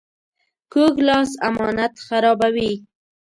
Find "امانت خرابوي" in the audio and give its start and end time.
1.47-2.71